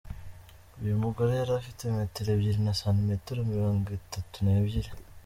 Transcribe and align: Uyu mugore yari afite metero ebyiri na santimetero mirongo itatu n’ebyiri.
Uyu 0.81 1.01
mugore 1.03 1.31
yari 1.39 1.51
afite 1.59 1.81
metero 1.97 2.29
ebyiri 2.35 2.59
na 2.65 2.73
santimetero 2.81 3.39
mirongo 3.53 3.87
itatu 3.99 4.35
n’ebyiri. 4.41 4.91